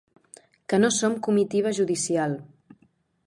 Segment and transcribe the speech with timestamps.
[0.71, 2.33] Que no som comitiva judicial.